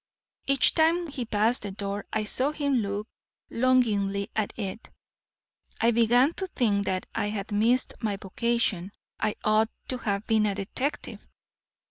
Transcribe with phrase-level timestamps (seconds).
[0.47, 3.07] Each time he passed the door I saw him look
[3.51, 4.89] longingly at it.
[5.79, 10.47] I began to think that I had missed my vocation; I ought to have been
[10.47, 11.23] a detective.